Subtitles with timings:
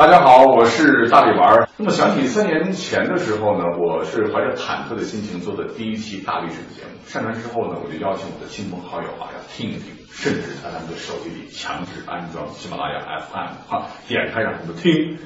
[0.00, 1.68] 大家好，我是大力丸儿。
[1.76, 6.96] 那么想起三年前的时候呢，我是怀着忐忑的心情做的第一期大历史的节目。
[7.06, 15.18] 上传之后呢，我就邀请我的亲朋好友啊，要听一听，甚至在他们的手机里强制安装喜马拉雅 FM，哈，点开让他们听。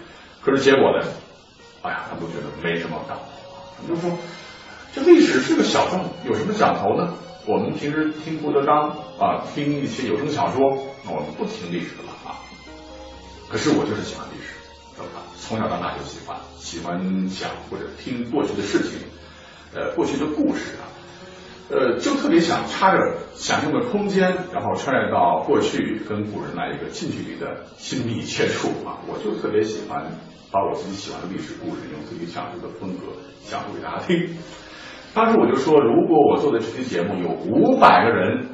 [0.43, 1.07] 可是结果呢，
[1.83, 3.21] 哎呀，他们都觉得没什么搞头，
[3.79, 4.19] 他们就说
[4.93, 7.15] 这历史是个小众，有什么讲头呢？
[7.47, 8.89] 我们平时听郭德纲
[9.21, 10.67] 啊，听一些有声小说，
[11.07, 12.43] 我们不听历史了啊。
[13.49, 14.49] 可是我就是喜欢历史，
[15.47, 18.99] 从小到大就喜欢，喜欢讲或者听过去的事情，
[19.75, 20.89] 呃，过去的故事啊，
[21.69, 22.99] 呃，就特别想插着
[23.35, 29.05] 想象的空间，然后穿越到过去，跟古人来一个近距离的亲密接触啊。
[29.07, 30.07] 我就特别喜欢
[30.51, 33.13] 把我自己喜欢的历史故事用自己讲述的风格
[33.47, 34.35] 讲述给大家听。
[35.13, 38.49] 当时我就说，如果我做的这期节目有五百个人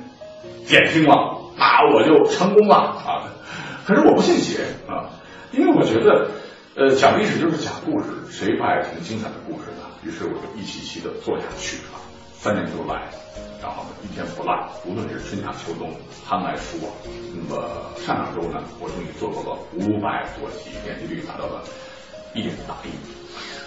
[0.67, 3.31] 点听了，那我就成功了啊！
[3.87, 5.09] 可是我不信邪啊，
[5.53, 6.29] 因为我觉得，
[6.81, 9.85] 呃，讲历史就是讲故事，谁不爱听精彩的故事呢？
[10.03, 12.01] 于是我就一期期的做下去啊，
[12.39, 13.05] 三年就来，
[13.61, 15.93] 然后呢一天不落，无论是春夏秋冬，
[16.25, 16.91] 寒来暑往。
[17.37, 17.69] 那么
[18.01, 21.63] 上两周呢，我终于做过了五百多集，点击率达到了
[22.33, 22.89] 一点八亿。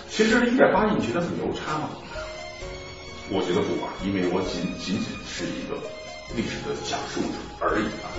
[0.10, 1.92] 其实一点八亿，你觉得很牛叉吗？
[3.30, 5.78] 我觉得不啊，因为我仅仅仅是一个
[6.36, 8.10] 历史的讲述者而已啊。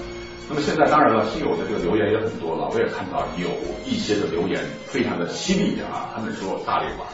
[0.48, 3.48] 那么现在当然了，听友的这个留言也很多了，我也看到有
[3.84, 7.08] 一些的留言非常的犀利啊，他们说大力丸，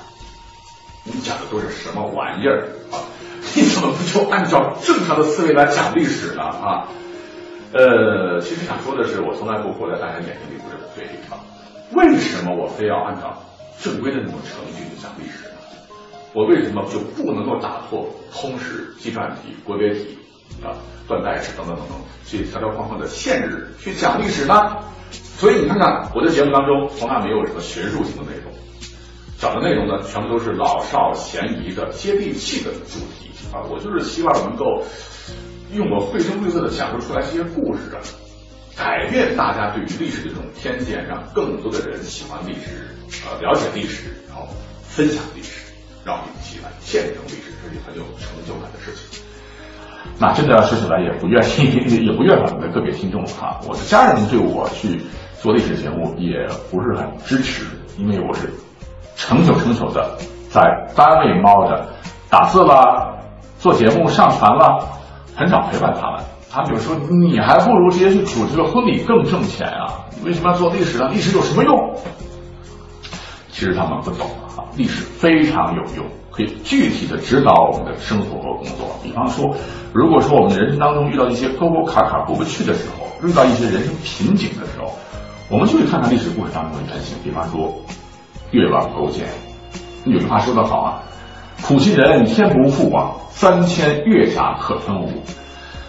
[1.05, 2.99] 你讲的都是什么玩意儿啊？
[3.55, 6.89] 你怎么不就按照正常的思维来讲历史呢啊？
[7.73, 11.39] 呃，其实想说的是，我从来不活在大家眼睛里或者嘴里啊。
[11.93, 13.43] 为什么我非要按照
[13.81, 15.61] 正规的那种程序去讲历史呢？
[16.35, 20.19] 我为什么就不能够打破通史、纪传体、国别体
[20.63, 20.77] 啊、
[21.09, 24.79] 断代史等等等等去条条框框的限制去讲历史呢？
[25.39, 28.53] 所以你看看我的节目当中从来没有什么学术性的内容，
[29.39, 33.65] 讲的内容呢全部都是老少咸宜的、接地气的主题啊。
[33.71, 34.85] 我就是希望能够
[35.73, 37.99] 用我绘声绘色的讲述出来这些故事啊，
[38.77, 42.87] 改变大家对于历史的这种偏见，让更多的人喜欢历史，
[43.27, 44.47] 呃，了解历史，然后
[44.83, 45.59] 分享历史。
[46.05, 49.23] 让我们一起来见证历史，这是很有成就感的事情。
[50.21, 53.59] 那真的要说起来，也不愿意， 也不怨我们的个别听众哈。
[53.67, 55.01] 我的家人对我去
[55.41, 57.65] 做历史节目也不是很支持，
[57.97, 58.53] 因为我是
[59.17, 60.19] 成宿成宿的
[60.51, 60.61] 在
[60.95, 61.89] 单位猫着
[62.29, 63.17] 打字了、
[63.59, 64.87] 做节目、上传了，
[65.35, 66.21] 很少陪伴他们。
[66.53, 70.05] 他们就说：“你还不如直接去组织个婚礼更挣钱啊！
[70.25, 71.09] 为什么要做历史呢？
[71.09, 71.95] 历史有什么用？”
[73.49, 74.27] 其实他们不懂
[74.57, 78.99] 啊，历史非常有用，可以具体的指导我们的生活和工作。
[79.03, 79.55] 比方说，
[79.93, 84.93] 如果说我们的人生当中遇到一些沟沟坎坎过不去的时候，遇到一些人生瓶颈的时候，
[85.51, 87.19] 我们就会看看历史故事当中的原型。
[87.23, 87.73] 比方说，
[88.53, 89.27] 越王勾践，
[90.05, 91.03] 有句话说得好啊，
[91.63, 95.09] 苦心人天不负啊，三千越甲可吞吴。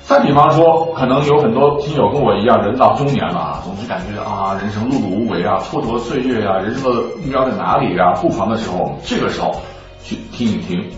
[0.04, 8.12] 再比方说，可能有很多听友跟我一样，人到中年了啊，总是感觉啊，人生碌碌无为啊，蹉跎岁月啊，人生的目标在哪里啊？
[8.16, 9.56] 不妨的时候，这个时候
[10.04, 10.90] 去听一听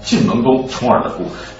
[0.00, 1.52] 晋文公重耳的故事，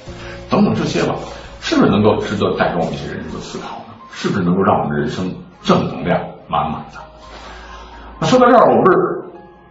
[0.51, 1.15] 等等这些吧，
[1.61, 3.95] 是不是能够值得带给我们一些人生的思考呢？
[4.13, 7.01] 是不是能够让我们人生正能量满满的？
[8.21, 9.21] 那说到这儿，我不是。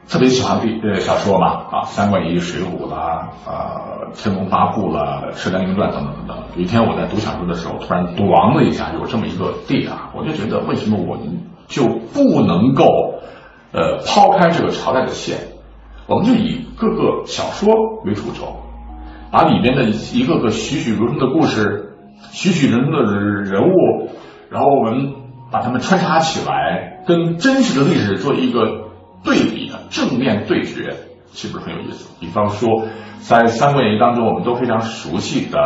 [0.05, 6.37] 特别喜欢历呃小说嘛啊，《三国演义》《水浒》啦，呃，《天龙八部》啦，《射雕英雄传》等等等等。
[6.57, 12.83] 有一天我在读小说的时候，突然咣的一下，有这么一个地啊，我就觉得为什么我们就不能够
[13.71, 15.37] 呃抛开这个朝代的线，
[16.07, 18.57] 我们就以各个小说为主轴，
[19.31, 21.95] 把里边的一个个栩栩如生的故事、
[22.31, 24.09] 栩栩如生的人物，
[24.49, 25.13] 然后我们
[25.51, 28.89] 把它们穿插起来，跟真实的历史做一个
[29.23, 29.79] 对比的。
[29.89, 30.95] 正面对决
[31.31, 32.09] 是不是很有意思？
[32.19, 32.85] 比方说，
[33.19, 35.57] 在《三国演义》当中，我们都非常熟悉的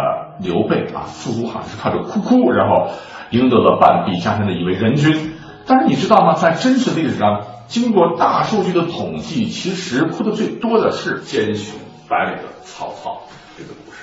[0.41, 2.91] 刘备啊，似乎好像是靠着哭哭，然后
[3.31, 5.33] 赢得了半壁江山的一位仁君。
[5.65, 6.33] 但是你知道吗？
[6.33, 11.75] 在真实历史上，经过大数据的统计，其实哭的最多的是奸雄
[12.09, 13.21] 败类的曹操
[13.57, 13.97] 这个故事。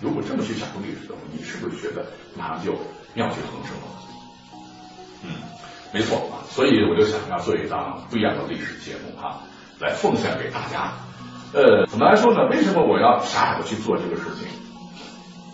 [0.00, 1.58] 如果这么去讲述历史的话，你是。
[1.58, 1.76] 不是。
[1.80, 2.06] 觉得
[2.36, 2.72] 马上就
[3.14, 3.86] 妙趣横生了？
[5.22, 5.30] 嗯。
[5.92, 9.40] 没错啊，所以我就想要做一档不一样的历史节目哈，
[9.78, 10.92] 来奉献给大家。
[11.52, 12.48] 呃，怎么来说呢？
[12.50, 14.48] 为什么我要傻傻的去做这个事情？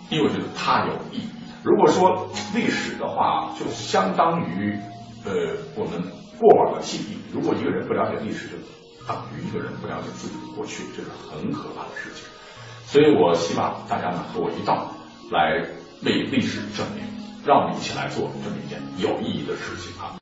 [0.09, 1.29] 因为我觉得它有意义。
[1.63, 4.79] 如果说历史的话，就相当于
[5.27, 5.33] 呃
[5.77, 6.03] 我们
[6.41, 7.19] 过往的记忆。
[7.33, 8.57] 如果一个人不了解历史，就
[9.07, 12.25] 等于一个人不了解自己的过去，这是很可怕的事情。
[12.87, 14.91] 所以我希望大家呢和我一道
[15.31, 15.63] 来
[16.03, 17.05] 为历史证明，
[17.45, 20.17] 让我们一起来做这么一件有意义的事情啊。